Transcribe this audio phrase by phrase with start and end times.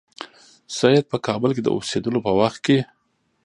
[0.77, 2.77] سید په کابل کې د اوسېدلو په وخت کې.